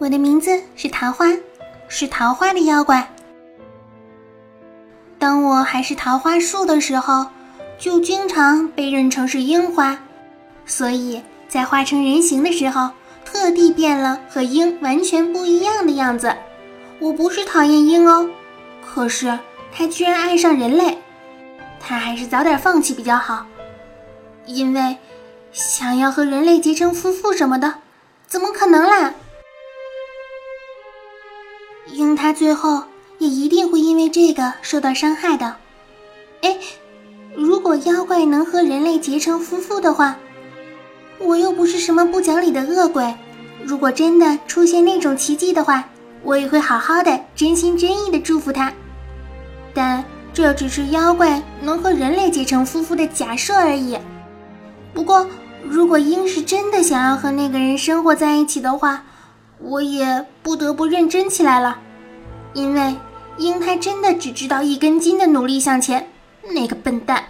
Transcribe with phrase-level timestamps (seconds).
[0.00, 1.26] 我的名字是桃花，
[1.86, 3.06] 是桃花的妖怪。
[5.18, 7.26] 当我还是桃花树的时候，
[7.78, 9.98] 就经常被认成是樱花，
[10.64, 12.88] 所以在化成人形的时候，
[13.26, 16.34] 特地变了和樱完全不一样的样子。
[16.98, 18.30] 我不是讨厌樱哦，
[18.82, 19.38] 可是
[19.70, 20.96] 它居然爱上人类，
[21.78, 23.44] 它还是早点放弃比较好，
[24.46, 24.96] 因为
[25.52, 27.74] 想要和人类结成夫妇什么的，
[28.26, 29.12] 怎么可能啦？
[31.92, 32.82] 樱他最后
[33.18, 35.56] 也一定会因为这个受到伤害的。
[36.42, 36.56] 哎，
[37.36, 40.16] 如果妖怪能和人类结成夫妇的话，
[41.18, 43.14] 我又不是什么不讲理的恶鬼。
[43.62, 45.84] 如果真的出现那种奇迹的话，
[46.22, 48.72] 我也会好好的、真心真意的祝福他。
[49.74, 53.98] 但这只是妖怪能和人类结成夫妇的假设而已。
[54.94, 55.26] 不过，
[55.62, 59.02] 如果鹰是真的想要和那个人生活在一起的话，
[59.58, 61.78] 我也不得不认真起来了，
[62.52, 62.96] 因为
[63.38, 66.08] 鹰他真的只知道一根筋的努力向前，
[66.52, 67.24] 那个笨蛋！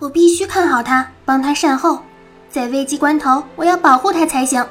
[0.00, 2.00] 我必须看好他，帮他善后，
[2.48, 4.64] 在危机关头，我要保护他才行。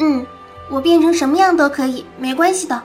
[0.00, 0.26] 嗯，
[0.70, 2.82] 我变成什么样都可以，没关系的。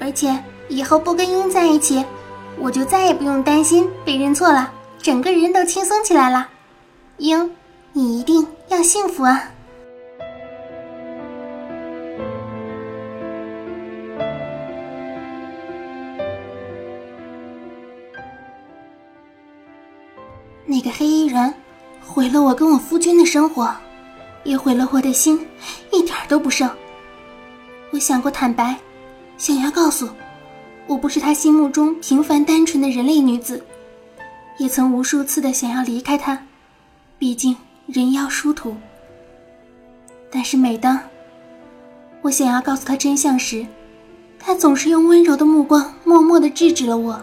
[0.00, 2.04] 而且以后不跟鹰在一起，
[2.58, 4.72] 我就再也不用担心被认错了。
[5.02, 6.48] 整个人都轻松起来了，
[7.18, 7.50] 鹰，
[7.96, 9.40] 你一定要幸福啊！
[20.66, 21.54] 那个黑衣人
[22.04, 23.72] 毁了我跟我夫君的生活，
[24.42, 25.46] 也毁了我的心，
[25.92, 26.68] 一点都不剩。
[27.92, 28.76] 我想过坦白，
[29.38, 30.08] 想要告诉，
[30.88, 33.64] 我不是他心目中平凡单纯的人类女子。
[34.58, 36.40] 也曾无数次的想要离开他，
[37.18, 37.56] 毕竟
[37.86, 38.76] 人妖殊途。
[40.30, 40.98] 但是每当
[42.22, 43.66] 我想要告诉他真相时，
[44.38, 47.22] 他总是用温柔的目光默默的制止了我。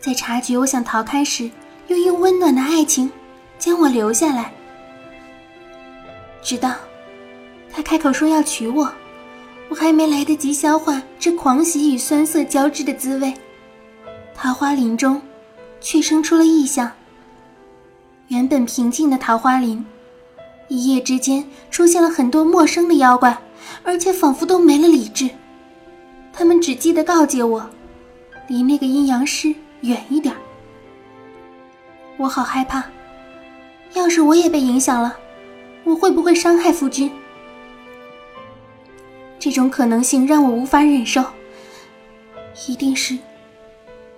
[0.00, 1.50] 在察觉我想逃开时，
[1.88, 3.10] 又用温暖的爱情
[3.58, 4.52] 将我留下来。
[6.42, 6.74] 直到
[7.70, 8.92] 他开口说要娶我，
[9.68, 13.32] 我还没来得及消化这狂喜与酸涩交织的滋味，
[14.34, 15.20] 桃花林中。
[15.82, 16.92] 却生出了异象。
[18.30, 19.84] 原本平静的桃花林，
[20.68, 23.36] 一夜之间出现了很多陌生的妖怪，
[23.82, 25.28] 而且仿佛都没了理智。
[26.32, 27.68] 他们只记得告诫我，
[28.46, 30.32] 离那个阴阳师远一点。
[32.18, 32.84] 我好害怕，
[33.94, 35.16] 要是我也被影响了，
[35.82, 37.10] 我会不会伤害夫君？
[39.40, 41.24] 这种可能性让我无法忍受，
[42.68, 43.18] 一定是。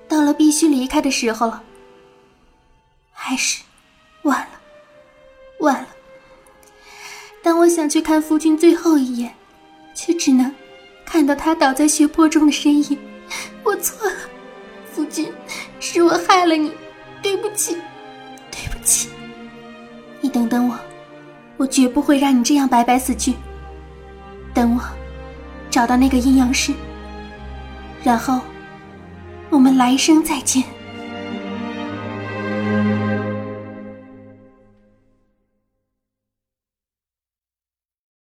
[0.06, 1.62] 到了必须离开的时候了，
[3.10, 3.62] 还是
[4.22, 4.60] 晚了，
[5.60, 5.88] 晚了。
[7.42, 9.34] 当我想去看夫君最后一眼，
[9.94, 10.52] 却只能
[11.04, 12.98] 看到他倒在血泊中的身影。
[13.64, 14.16] 我错了，
[14.92, 15.32] 夫君，
[15.80, 16.72] 是我害了你，
[17.22, 17.76] 对不起，
[18.50, 19.08] 对不起。
[20.20, 20.78] 你等等我，
[21.56, 23.34] 我绝不会让你这样白白死去。
[24.54, 24.82] 等我
[25.70, 26.72] 找到那个阴阳师，
[28.02, 28.40] 然后。
[29.50, 30.64] 我们来生再见。